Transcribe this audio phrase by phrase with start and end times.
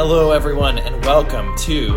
[0.00, 1.92] Hello, everyone, and welcome to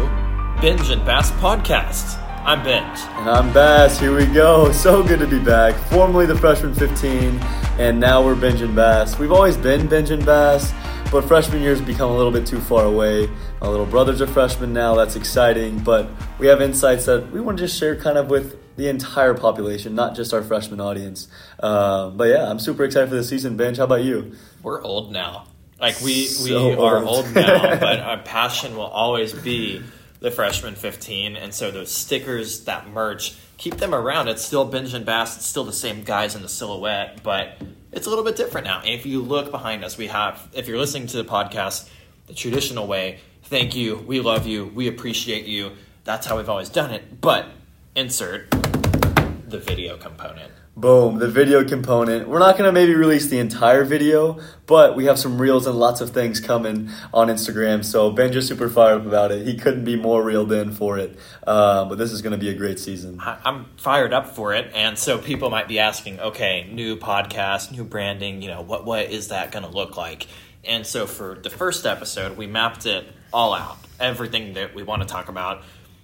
[0.59, 2.17] Benj and Bass Podcast.
[2.43, 2.99] I'm Benj.
[2.99, 3.99] And I'm Bass.
[3.99, 4.71] Here we go.
[4.71, 5.75] So good to be back.
[5.91, 7.37] Formerly the freshman 15,
[7.77, 9.19] and now we're Benj and Bass.
[9.19, 10.73] We've always been Benj and Bass,
[11.11, 13.29] but freshman year's become a little bit too far away.
[13.61, 14.95] My little brothers are freshmen now.
[14.95, 16.09] That's exciting, but
[16.39, 19.93] we have insights that we want to just share kind of with the entire population,
[19.93, 21.27] not just our freshman audience.
[21.59, 23.57] Uh, but yeah, I'm super excited for the season.
[23.57, 24.35] Benj, how about you?
[24.63, 25.45] We're old now.
[25.81, 27.25] Like we So we are old.
[27.25, 29.81] old now, but our passion will always be
[30.19, 31.35] the freshman 15.
[31.35, 34.27] And so those stickers, that merch, keep them around.
[34.27, 35.37] It's still Benj and Bass.
[35.37, 37.57] It's still the same guys in the silhouette, but
[37.91, 38.79] it's a little bit different now.
[38.79, 40.47] And if you look behind us, we have.
[40.53, 41.89] If you're listening to the podcast
[42.27, 43.97] the traditional way, thank you.
[43.97, 44.67] We love you.
[44.67, 45.71] We appreciate you.
[46.03, 47.19] That's how we've always done it.
[47.19, 47.47] But
[47.95, 50.51] insert the video component.
[50.81, 52.27] Boom, the video component.
[52.27, 56.01] We're not to maybe release the entire video, but we have some reels and lots
[56.01, 57.85] of things coming on Instagram.
[57.85, 59.45] So Ben just super fired up about it.
[59.45, 61.19] He couldn't be more reeled in for it.
[61.45, 63.21] Uh, but this is to be a great season.
[63.21, 67.83] I'm fired up for it, and so people might be asking, okay, new podcast, new
[67.83, 70.25] branding, you know, what what is that to look like?
[70.63, 75.03] And so for the first episode, we mapped it all out, everything that we want
[75.03, 75.61] to talk about.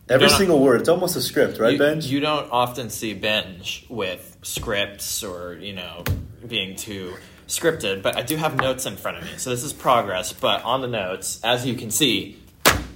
[0.09, 0.79] Every single word.
[0.81, 2.01] It's almost a script, right, you, Ben?
[2.01, 6.03] You don't often see Benj with scripts or you know
[6.47, 7.15] being too
[7.47, 10.31] scripted, but I do have notes in front of me, so this is progress.
[10.33, 12.41] But on the notes, as you can see,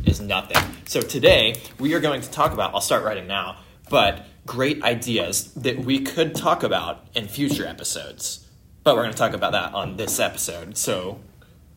[0.05, 0.57] is nothing.
[0.85, 2.73] So today we are going to talk about.
[2.73, 3.57] I'll start writing now,
[3.89, 8.47] but great ideas that we could talk about in future episodes.
[8.83, 10.75] But we're going to talk about that on this episode.
[10.77, 11.19] So,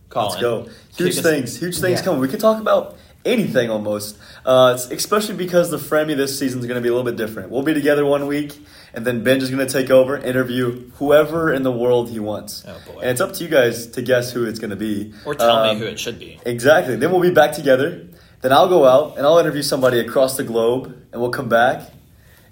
[0.09, 0.63] Colin, Let's go.
[0.65, 1.57] kick Huge us- things.
[1.59, 2.05] Huge things Yeah.
[2.05, 2.21] coming.
[2.21, 6.77] We could talk about anything almost, uh, especially because the Fremmy this season is going
[6.77, 7.51] to be a little bit different.
[7.51, 8.59] We'll be together one week,
[8.93, 12.65] and then Benj is going to take over, interview whoever in the world he wants.
[12.67, 13.01] Oh, boy.
[13.01, 15.15] And it's up to you guys to guess who it's going to be.
[15.25, 16.39] Or tell Um, me who it should be.
[16.45, 16.97] Exactly.
[16.97, 18.07] Then we'll be back together.
[18.43, 21.91] Then I'll go out and I'll interview somebody across the globe, and we'll come back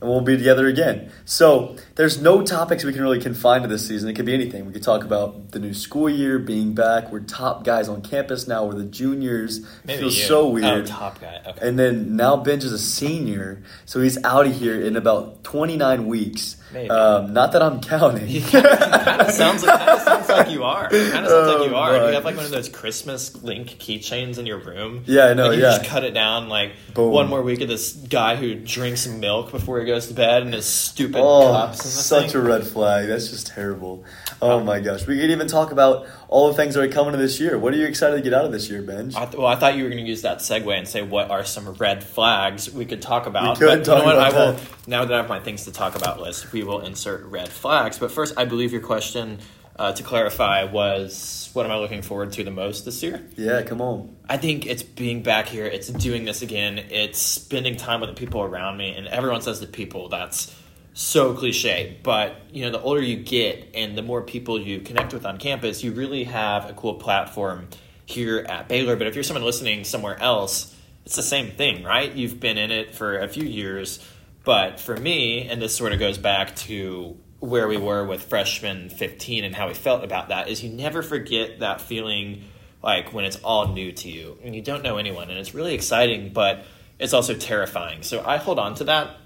[0.03, 1.11] and we'll be together again.
[1.25, 4.11] So there's no topics we can really confine to this season.
[4.11, 4.67] It could be anything.
[4.67, 7.11] We could talk about the new school year, being back.
[7.11, 8.67] We're top guys on campus now.
[8.67, 9.65] We're the juniors.
[9.85, 10.25] Maybe Feels you.
[10.25, 10.87] so Oh, weird.
[10.89, 11.41] top guy.
[11.47, 11.67] Okay.
[11.69, 16.07] and then now Benj is a senior, so he's out of here in about 29
[16.07, 16.57] weeks.
[16.73, 16.89] Maybe.
[16.91, 18.43] Um, not that I'm counting.
[18.43, 20.89] kind of sounds like kind of sounds like you are.
[20.89, 21.93] Kind of sounds like you Oh, are.
[21.95, 22.09] Do my.
[22.09, 25.03] you have like one of those Christmas link keychains in your room?
[25.07, 25.77] Yeah, I know, Like you yeah.
[25.79, 27.13] just cut it down like Boom.
[27.13, 30.55] one more week of this guy who drinks milk before he goes to bed and
[30.55, 32.41] his stupid Oh, cups and such thing.
[32.41, 33.09] a red flag.
[33.09, 34.05] That's just terrible.
[34.41, 35.07] Oh my gosh.
[35.07, 37.59] We could even talk about all the things that are coming to this year.
[37.59, 39.15] What are you excited to get out of this year, Benj?
[39.15, 41.31] I th- well, I thought you were going to use that segue and say what
[41.31, 43.59] are some red flags we could talk about.
[43.59, 44.17] could but you talk know what?
[44.17, 44.89] about I will that.
[44.89, 46.51] now that I have my things to talk about list.
[46.53, 47.99] We will insert red flags.
[47.99, 49.39] But first, I believe your question
[49.77, 53.27] uh, to clarify was what am I looking forward to the most this year?
[53.37, 54.17] Yeah, come on.
[54.29, 55.67] I think it's being back here.
[55.67, 56.79] It's doing this again.
[56.79, 60.09] It's spending time with the people around me, and everyone says the people.
[60.09, 60.55] That's
[60.95, 65.15] so cliche, but you know, the older you get and the more people you connect
[65.15, 67.69] with on campus, you really have a cool platform
[68.05, 68.97] here at Baylor.
[68.97, 72.13] But if you're someone listening somewhere else, it's the same thing, right?
[72.13, 74.07] You've been in it for a few years,
[74.45, 78.89] but for me, and this sort of goes back to where we were with freshman
[78.89, 82.45] 15 and how we felt about that, is you never forget that feeling
[82.83, 85.75] like when it's all new to you and you don't know anyone and it's really
[85.75, 86.65] exciting but
[86.99, 88.03] it's also terrifying.
[88.03, 89.17] So i hold on to that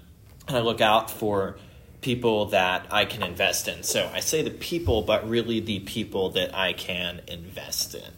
[0.47, 1.57] and i look out for
[2.01, 3.83] people that i can invest in.
[3.83, 8.11] So i say the people but really the people that i can invest in.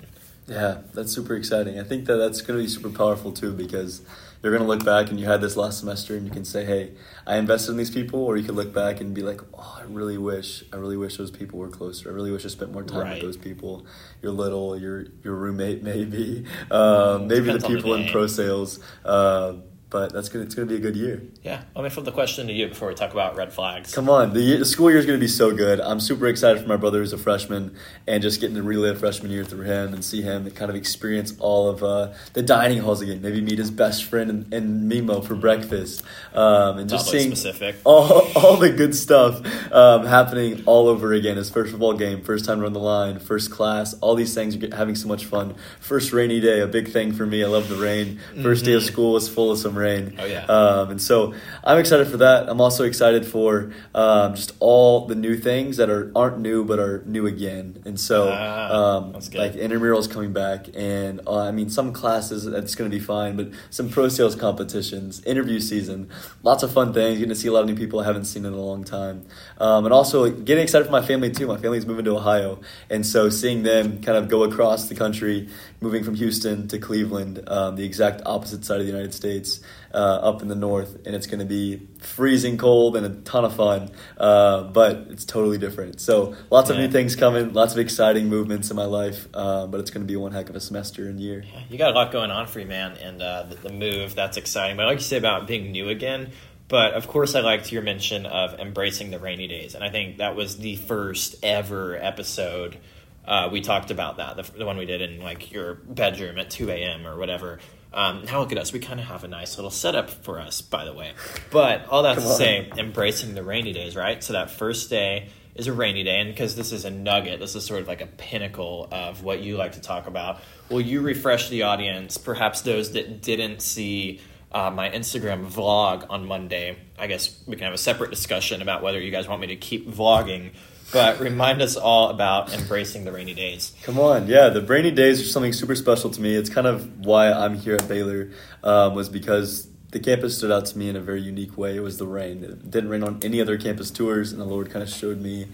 [0.48, 1.80] Yeah, that's super exciting.
[1.80, 4.02] I think that that's going to be super powerful too because
[4.42, 6.64] you're going to look back and you had this last semester and you can say,
[6.64, 6.94] hey,
[7.28, 8.22] I invested in these people.
[8.22, 11.18] Or you could look back and be like, oh, I really wish, I really wish
[11.18, 12.10] those people were closer.
[12.10, 13.14] I really wish I spent more time Right.
[13.16, 13.86] with those people.
[14.22, 16.46] Your little, your, your roommate, maybe.
[16.72, 18.80] Um, maybe the Depends the people in pro sales.
[19.04, 19.56] Uh,
[19.90, 21.22] but that's gonna, it's going to be a good year.
[21.44, 24.10] yeah let me flip the question to you before we talk about red flags Come
[24.10, 25.80] on, the, year, the school year is going to be so good.
[25.80, 27.76] I'm super excited for my brother who's a freshman
[28.08, 30.76] and just getting to relive freshman year through him and see him and kind of
[30.76, 33.22] experience all of uh, the dining halls again.
[33.22, 36.04] Maybe meet his best friend and, and Mimo for breakfast,
[36.34, 37.78] um, and just seeing specific.
[37.84, 39.42] all, all the good stuff
[39.74, 41.38] um, happening all over again.
[41.38, 44.76] His first football game, first time run the line, first class, all these things are
[44.76, 45.56] having so much fun.
[45.80, 47.44] First rainy day, a big thing for me.
[47.44, 48.20] I love the rain.
[48.36, 50.16] 1st day of school was full of some rain.
[50.20, 50.46] Oh, yeah.
[50.46, 51.34] Um, and so
[51.64, 52.50] I'm excited for that.
[52.50, 56.80] I'm also excited for um, just all the new things that are aren't new but
[56.80, 57.82] are new again.
[57.86, 62.76] And so Ah, um, like intramurals coming back, and uh, I mean some classes that's
[62.76, 66.10] going to be fine, but some pro sales competitions, interview season,
[66.44, 67.20] lots of fun things.
[67.20, 68.84] You're going to see a lot of new people I haven't seen in a long
[68.84, 69.26] time,
[69.60, 71.48] um, and also getting excited for my family too.
[71.48, 72.60] My family's moving to Ohio,
[72.90, 75.50] and so seeing them kind of go across the country,
[75.82, 79.62] moving from Houston to Cleveland, um, the exact opposite side of the United States,
[79.94, 83.46] uh, up in the north, and it's going to be freezing cold and a ton
[83.46, 86.02] of fun, uh, but it's totally different.
[86.02, 86.88] So lots of Yeah.
[86.88, 90.12] new things coming, lots of exciting movements in my life, uh, but it's going to
[90.12, 91.44] be one heck of a semester and year.
[91.70, 94.38] You got a lot going on for you, man, and uh, the, the move that's
[94.38, 94.76] exciting.
[94.76, 96.32] But I like you say about being new again.
[96.68, 100.18] But of course, I liked your mention of embracing the rainy days, and I think
[100.18, 102.78] that was the first ever episode
[103.26, 104.38] uh, we talked about that.
[104.38, 107.06] The, the one we did in like your bedroom at two a.m.
[107.06, 107.60] or whatever.
[107.92, 108.72] Um, now look at us.
[108.72, 111.14] We kind of have a nice little setup for us, by the way.
[111.50, 114.24] But all that to say, embracing the rainy days, right?
[114.24, 117.56] So that first day is a rainy day, and because this is a nugget, this
[117.56, 120.40] is sort of like a pinnacle of what you like to talk about.
[120.70, 126.28] Will you refresh the audience, perhaps those that didn't see uh, my Instagram vlog on
[126.28, 126.78] Monday?
[126.98, 129.56] I guess we can have a separate discussion about whether you guys want me to
[129.56, 130.52] keep vlogging.
[130.92, 133.74] But remind us all about embracing the rainy days.
[133.84, 134.50] Come on, yeah.
[134.50, 136.36] The rainy days are something super special to me.
[136.36, 138.32] It's kind of why I'm here at Baylor,
[138.64, 141.76] um, was because the campus stood out to me in a very unique way.
[141.76, 142.44] It was the rain.
[142.44, 145.48] It didn't rain on any other campus tours, and the Lord kind of showed me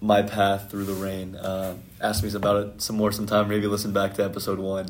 [0.00, 1.36] my path through the rain.
[1.36, 3.48] Uh, asked me about it some more sometime.
[3.48, 4.86] Maybe listen back to episode one.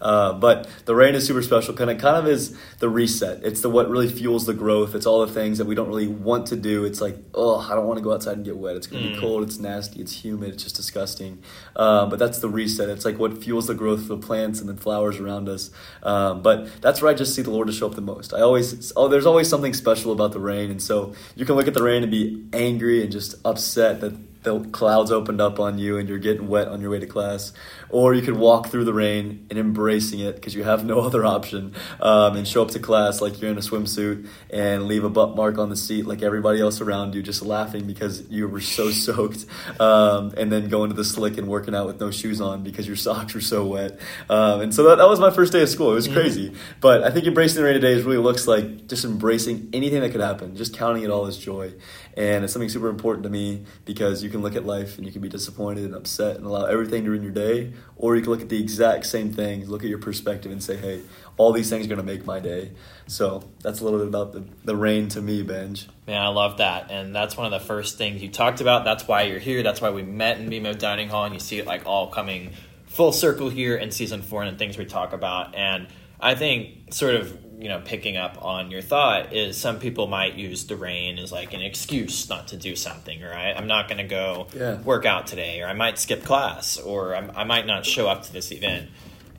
[0.00, 1.74] Uh, but the rain is super special.
[1.74, 3.42] Kind of, kind of is the reset.
[3.44, 4.94] It's the what really fuels the growth.
[4.94, 6.84] It's all the things that we don't really want to do.
[6.84, 8.76] It's like, oh, I don't want to go outside and get wet.
[8.76, 9.14] It's gonna Mm.
[9.14, 9.42] be cold.
[9.42, 10.00] It's nasty.
[10.00, 10.54] It's humid.
[10.54, 11.38] It's just disgusting.
[11.76, 12.88] Um, but that's the reset.
[12.88, 15.70] It's like what fuels the growth of the plants and the flowers around us.
[16.02, 18.34] Um, but that's where I just see the Lord to show up the most.
[18.34, 21.68] I always, oh, there's always something special about the rain, and so you can look
[21.68, 24.12] at the rain and be angry and just upset that
[24.42, 27.52] the clouds opened up on you and you're getting wet on your way to class,
[27.88, 31.24] or you could walk through the rain and embracing it because you have no other
[31.24, 35.10] option, um, and show up to class like you're in a swimsuit and leave a
[35.10, 38.60] butt mark on the seat like everybody else around you, just laughing because you were
[38.60, 39.46] so soaked,
[39.78, 42.86] um, and then going to the slick and working out with no shoes on because
[42.86, 43.98] your socks were so wet,
[44.28, 45.92] um, and so that, that was my first day of school.
[45.92, 49.68] It was crazy, but I think embracing the rainy days really looks like just embracing
[49.72, 51.72] anything that could happen, just counting it all as joy.
[52.16, 55.12] And it's something super important to me because you can look at life and you
[55.12, 58.30] can be disappointed and upset and allow everything to ruin your day, or you can
[58.30, 61.00] look at the exact same things, look at your perspective and say, hey,
[61.36, 62.72] all these things are going to make my day.
[63.06, 65.88] So that's a little bit about the, the rain to me, Benj.
[66.06, 66.90] Man, I love that.
[66.90, 68.84] And that's one of the first things you talked about.
[68.84, 69.62] That's why you're here.
[69.62, 71.24] That's why we met in BMO Dining Hall.
[71.24, 72.52] And you see it like all coming
[72.86, 75.54] full circle here in season four and things we talk about.
[75.54, 75.88] And
[76.20, 80.34] I think sort of, you know, picking up on your thought is some people might
[80.34, 83.52] use the rain as like an excuse not to do something, right?
[83.56, 84.80] I'm not going to go Yeah.
[84.80, 88.22] work out today, or I might skip class, or I'm, I might not show up
[88.24, 88.88] to this event.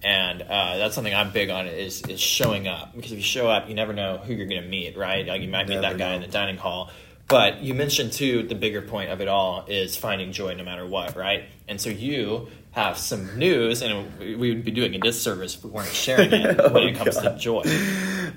[0.04, 3.48] And uh, that's something I'm big on is is showing up because if you show
[3.50, 5.28] up, you never know who you're going to meet, right?
[5.28, 6.16] Like you might meet Never that guy know.
[6.16, 6.90] in the dining hall.
[7.28, 10.86] But you mentioned too the bigger point of it all is finding joy no matter
[10.86, 11.46] what, right?
[11.68, 15.70] And so you have some news, and we would be doing a disservice if we
[15.72, 17.64] weren't sharing it oh when it Oh, comes to joy.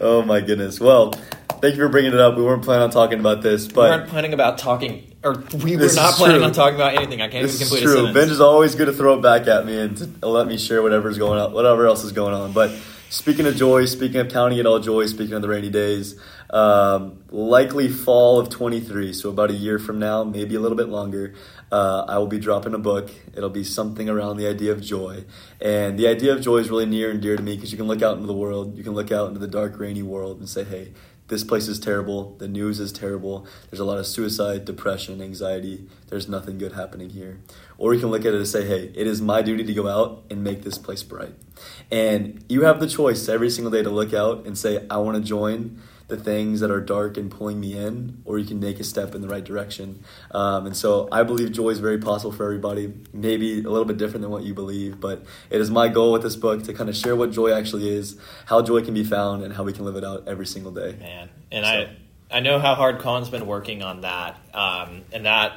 [0.00, 0.80] Oh my goodness.
[0.80, 1.12] Well,
[1.60, 2.36] thank you for bringing it up.
[2.36, 5.76] We weren't planning on talking about this, but we weren't planning about talking, or we
[5.76, 6.44] were not planning true.
[6.46, 7.20] on talking about anything.
[7.22, 8.14] I can't This even is complete a sentence.
[8.14, 10.82] Benj is always good to throw it back at me and to let me share
[10.82, 12.52] whatever's going on, whatever else is going on.
[12.52, 12.72] But
[13.10, 16.18] speaking of joy, speaking of counting it all joy, speaking of the rainy days,
[16.54, 20.88] um, likely fall of 23, so about a year from now, maybe a little bit
[20.88, 21.34] longer,
[21.72, 23.10] uh, I will be dropping a book.
[23.34, 25.24] It'll be something around the idea of joy.
[25.60, 27.88] And the idea of joy is really near and dear to me because you can
[27.88, 30.48] look out into the world, you can look out into the dark, rainy world and
[30.48, 30.92] say, hey,
[31.26, 32.36] this place is terrible.
[32.36, 33.48] The news is terrible.
[33.68, 35.88] There's a lot of suicide, depression, anxiety.
[36.08, 37.40] There's nothing good happening here.
[37.78, 39.88] Or you can look at it and say, hey, it is my duty to go
[39.88, 41.34] out and make this place bright.
[41.90, 45.16] And you have the choice every single day to look out and say, I want
[45.16, 48.78] to join the things that are dark and pulling me in, or you can make
[48.78, 50.04] a step in the right direction.
[50.32, 53.96] Um, and so I believe joy is very possible for everybody, maybe a little bit
[53.96, 56.90] different than what you believe, but it is my goal with this book to kind
[56.90, 59.84] of share what joy actually is, how joy can be found, and how we can
[59.84, 60.94] live it out every single day.
[61.00, 61.30] man.
[61.50, 61.96] And So- I
[62.30, 65.52] I know how hard Colin's been working on that, um, and that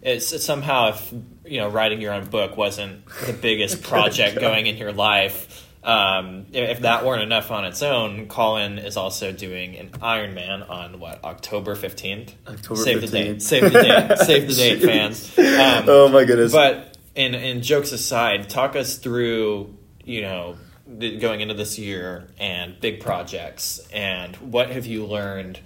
[0.00, 1.12] it's, it's somehow if
[1.44, 5.66] you know writing your own book wasn't the biggest project going in your life.
[5.82, 11.00] Um, if that weren't enough on its own, Colin is also doing an Ironman on
[11.00, 12.34] what October fifteenth.
[12.46, 13.10] October Save the 15th.
[13.10, 13.42] date.
[13.42, 14.18] Save the date.
[14.26, 15.38] Save the date, fans.
[15.38, 15.44] Um,
[15.88, 16.52] oh my goodness.
[16.52, 20.56] but in in jokes aside, talk us through you know
[20.86, 25.60] the, going into this year and big projects, and what have you learned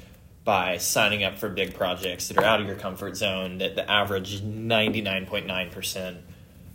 [0.45, 3.91] by signing up for big projects that are out of your comfort zone that the
[3.91, 6.19] average 99.9%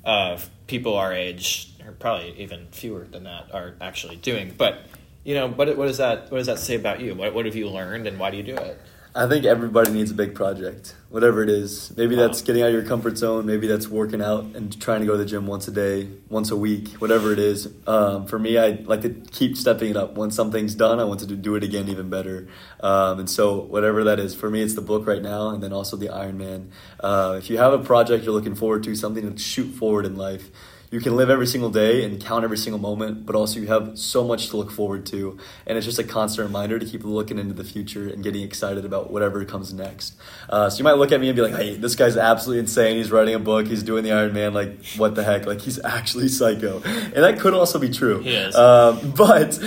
[0.04, 4.54] of people our age, or probably even fewer than that, are actually doing.
[4.58, 4.84] But,
[5.24, 7.16] you know, what, what, does, that, what does that say about you?
[7.16, 8.80] What, what have you learned and why do you do it?
[9.16, 11.92] I think everybody needs a big project, whatever it is.
[11.98, 13.48] Maybe that's getting out of your comfort zone.
[13.48, 16.52] Maybe that's working out and trying to go to the gym once a day, once
[16.52, 17.68] a week, whatever it is.
[17.88, 20.14] Um, for me, I like to keep stepping it up.
[20.14, 22.50] Once something's done, I want to do it again even better.
[22.82, 25.74] Um, and so, whatever that is, for me, it's the book right now, and then
[25.74, 26.70] also the Ironman.
[27.00, 30.18] Uh, if you have a project you're looking forward to, something to shoot forward in
[30.18, 30.52] life,
[30.92, 33.98] you can live every single day and count every single moment, but also you have
[33.98, 35.38] so much to look forward to.
[35.68, 38.86] And it's just a constant reminder to keep looking into the future and getting excited
[38.86, 40.16] about whatever comes next.
[40.50, 42.98] Uh, so you might look at me and be like, hey, this guy's absolutely insane.
[42.98, 44.54] He's writing a book, he's doing the Ironman.
[44.54, 45.46] Like, what the heck?
[45.46, 46.82] Like, he's actually psycho.
[46.84, 48.20] And that could also be true.
[48.20, 48.56] He is.
[48.56, 49.60] Um, but.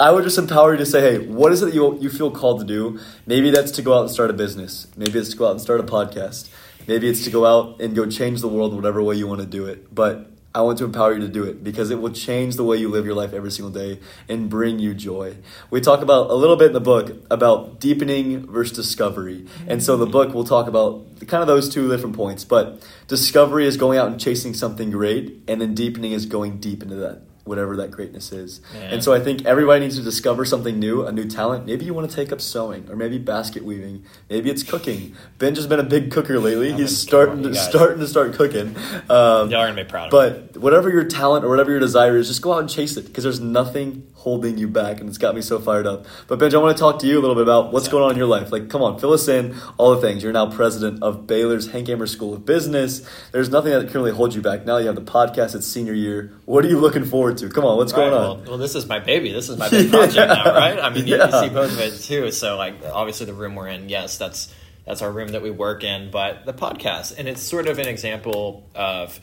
[0.00, 2.30] I would just empower you to say, hey, what is it that you, you feel
[2.30, 3.00] called to do?
[3.26, 4.86] Maybe that's to go out and start a business.
[4.96, 6.48] Maybe it's to go out and start a podcast.
[6.86, 9.46] Maybe it's to go out and go change the world whatever way you want to
[9.46, 9.92] do it.
[9.92, 12.78] But I want to empower you to do it because it will change the way
[12.78, 15.36] you live your life every single day and bring you joy.
[15.70, 19.46] We talk about a little bit in the book about deepening versus discovery.
[19.68, 22.42] And so the book will talk about kind of those two different points.
[22.42, 26.82] But discovery is going out and chasing something great, and then deepening is going deep
[26.82, 28.60] into that whatever that greatness is.
[28.74, 28.80] Yeah.
[28.82, 31.66] And so I think everybody needs to discover something new, a new talent.
[31.66, 34.04] Maybe you want to take up sewing, or maybe basket weaving.
[34.30, 35.16] Maybe it's cooking.
[35.38, 36.72] Ben has been a big cooker lately.
[36.72, 38.76] He's starting to starting to start cooking.
[39.08, 42.16] Um, Y'all are going to be proud but whatever your talent or whatever your desire
[42.16, 45.16] is, just go out and chase it because there's nothing holding you back, and it's
[45.18, 46.04] got me so fired up.
[46.26, 47.92] But Benj, I want to talk to you a little bit about what's Yeah.
[47.92, 48.50] going on in your life.
[48.52, 50.22] Like, come on, fill us in all the things.
[50.22, 53.08] You're now president of Baylor's Hankamer School of Business.
[53.32, 54.66] There's nothing that currently holds you back.
[54.66, 55.54] Now you have the podcast.
[55.54, 56.32] It's senior year.
[56.44, 57.48] What are you looking forward to?
[57.48, 58.20] Come on, what's going on?
[58.20, 59.32] Well, well, this is my baby.
[59.32, 60.78] This is my big project now, right?
[60.78, 61.26] I mean, you, Yeah.
[61.26, 62.30] you see both of it too.
[62.30, 64.52] So, like, obviously, the room we're in, yes, that's
[64.86, 66.10] that's our room that we work in.
[66.10, 69.18] But the podcast, and it's sort of an example of,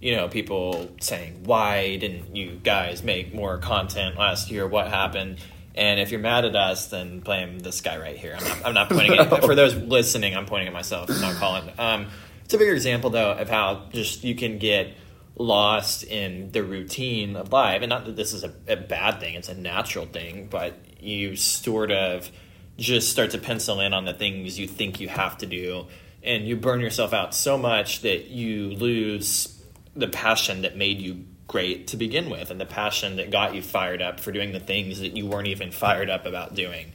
[0.00, 4.66] you know, people saying, "Why didn't you guys make more content last year?
[4.66, 5.38] What happened?"
[5.74, 8.36] And if you're mad at us, then blame this guy right here.
[8.36, 10.36] I'm not, I'm not pointing at for those listening.
[10.36, 11.70] I'm pointing at myself, not Colin.
[11.78, 12.06] Um,
[12.44, 14.94] it's a bigger example though of how just you can get
[15.38, 17.82] lost in the routine of life.
[17.82, 21.36] And not that this is a, a bad thing, it's a natural thing, but you
[21.36, 22.30] sort of
[22.76, 25.86] just start to pencil in on the things you think you have to do.
[26.22, 29.62] And you burn yourself out so much that you lose
[29.94, 33.62] the passion that made you great to begin with and the passion that got you
[33.62, 36.92] fired up for doing the things that you weren't even fired up about doing.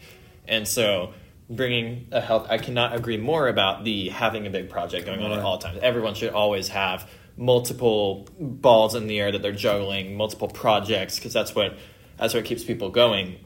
[0.47, 1.13] And so
[1.55, 5.31] bringing a health I cannot agree more about the having a big project going on
[5.31, 5.79] at all times.
[5.81, 11.33] Everyone should always have multiple balls in the air that they're juggling, multiple projects because
[11.33, 11.77] that's what
[12.17, 13.39] that's what keeps people going.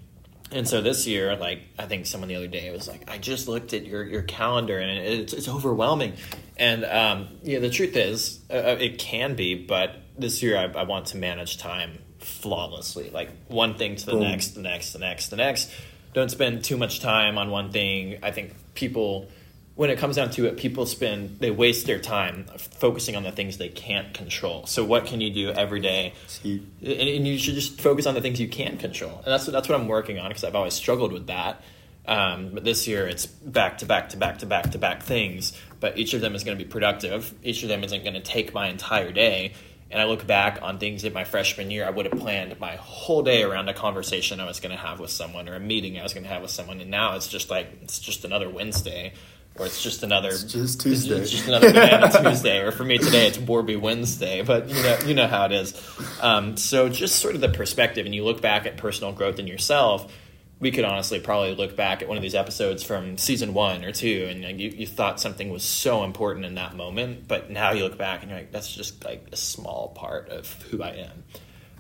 [0.52, 3.48] And so this year, like I think someone the other day was like, I just
[3.48, 6.14] looked at your, your calendar and it's, it's overwhelming.
[6.56, 10.84] And um, yeah, the truth is, uh, it can be, but this year I, I
[10.84, 14.22] want to manage time flawlessly, like one thing to the Boom.
[14.22, 15.70] next, the next, the next, the next.
[16.18, 18.18] Don't spend too much time on one thing.
[18.24, 19.30] I think people,
[19.76, 23.32] when it comes down to it, people spend they waste their time focusing on the
[23.32, 24.66] things they can't control.
[24.66, 26.16] So what can you do every day?
[26.26, 29.46] See, and, and you should just focus on the things you can control and that's
[29.46, 31.62] that's what i'm working on because i've always struggled with that
[32.08, 35.54] um, but this year it's back to back to back to back to back things
[35.80, 38.22] but each of them is going to be productive each of them isn't going to
[38.22, 39.54] take my entire day
[39.92, 42.76] and i look back on things in my freshman year i would have planned my
[42.76, 46.00] whole day around a conversation i was going to have with someone or a meeting
[46.00, 48.50] i was going to have with someone and now it's just like it's just another
[48.50, 49.14] wednesday
[49.60, 51.16] or it's just another It's just Tuesday.
[51.16, 54.44] it's just another banana Tuesday, or for me today it's Warby Wednesday.
[54.44, 55.74] But you know, you know how it is.
[56.22, 59.48] Um, so just sort of the perspective, and you look back at personal growth in
[59.48, 60.14] yourself.
[60.60, 63.92] We could honestly probably look back at one of these episodes from season one or
[63.92, 67.72] two, and like, you, you thought something was so important in that moment, but now
[67.74, 71.10] you look back and you're like, that's just like a small part of who I
[71.10, 71.24] am.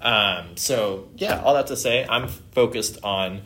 [0.01, 3.41] Um, so yeah, all that to say, I'm focused on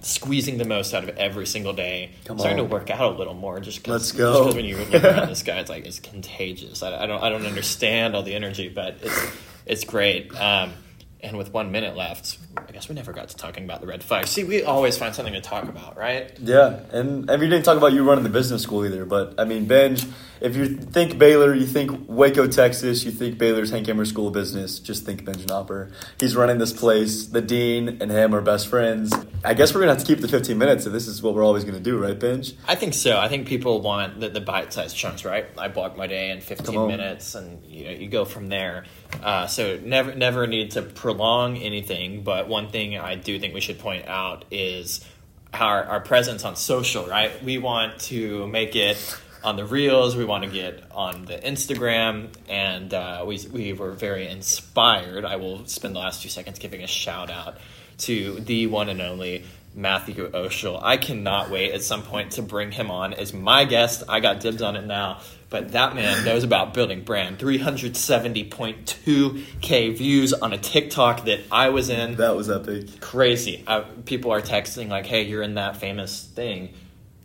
[0.00, 2.12] squeezing the most out of every single day.
[2.24, 2.68] Come starting on.
[2.68, 4.52] to work out a little more just because Let's go.
[4.52, 6.82] when you look around this guy, it's like it's contagious.
[6.82, 9.32] I, I don't I don't understand all the energy, but it's
[9.66, 10.34] it's great.
[10.38, 10.72] Um,
[11.20, 12.38] and with one minute left,
[12.74, 14.26] guess we never got to talking about the red flag.
[14.26, 16.36] See, we always find something to talk about, right?
[16.40, 19.04] Yeah, and and we didn't talk about you running the business school either.
[19.04, 20.04] But I mean, Benj,
[20.40, 24.80] if you think Baylor, you think Waco, Texas, you think Baylor's Hankamer School of Business,
[24.80, 25.92] just think Benj Knopper.
[26.18, 27.26] He's running this place.
[27.26, 29.14] The dean and him are best friends.
[29.44, 31.44] I guess we're gonna have to keep the 15 minutes, and this is what we're
[31.44, 32.54] always gonna do, right, Benj?
[32.66, 33.18] I think so.
[33.18, 35.46] I think people want the, the bite-sized chunks, right?
[35.56, 38.84] I block my day in 15 minutes, and you know you go from there.
[39.22, 42.22] Uh, so never never need to prolong anything.
[42.22, 45.04] But one thing I do think we should point out is
[45.52, 47.42] our our presence on social, right?
[47.42, 48.98] We want to make it
[49.42, 50.16] on the reels.
[50.16, 55.24] We want to get on the Instagram, and uh, we we were very inspired.
[55.24, 57.58] I will spend the last few seconds giving a shout out
[57.98, 59.44] to the one and only
[59.74, 60.80] Matthew Oshel.
[60.82, 64.04] I cannot wait at some point to bring him on as my guest.
[64.08, 67.38] I got dibs on it now, but that man knows about building brand.
[67.38, 72.16] 370.2k views on a TikTok that I was in.
[72.16, 73.00] That was epic.
[73.00, 73.64] Crazy.
[73.66, 76.72] Uh, people are texting like, "Hey, you're in that famous thing,"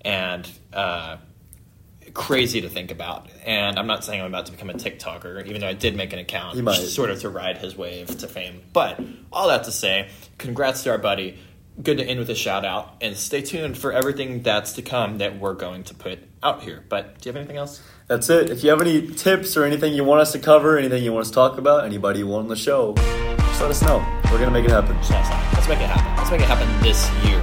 [0.02, 1.18] and uh,
[2.14, 3.28] crazy to think about.
[3.46, 6.14] And I'm not saying I'm about to become a TikToker, even though I did make
[6.14, 8.62] an account, sort of to ride his wave to fame.
[8.74, 9.00] But
[9.32, 11.38] all that to say, congrats to our buddy.
[11.82, 15.20] Good to end with a shout out, and stay tuned for everything that's to come
[15.20, 16.84] that we're going to put out here.
[16.90, 17.82] But do you have anything else?
[18.08, 18.50] That's it.
[18.50, 21.22] If you have any tips or anything you want us to cover, anything you want
[21.22, 24.06] us to talk about, anybody you want on the show, just let us know.
[24.26, 24.96] We're gonna make it happen.
[24.98, 26.18] Let us make it happen.
[26.18, 27.42] Let's make it happen this year.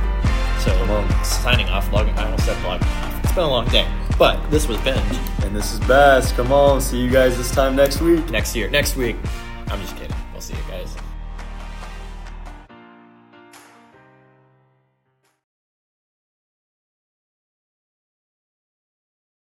[0.61, 1.25] So, Come on.
[1.25, 2.12] signing off, logging.
[2.19, 3.25] I almost said off.
[3.25, 3.88] It's been a long day,
[4.19, 5.16] but this was Benj.
[5.45, 6.33] And this is Bass.
[6.33, 8.28] Come on, see you guys this time next week.
[8.31, 9.16] Next year, next week.
[9.69, 10.15] I'm just kidding.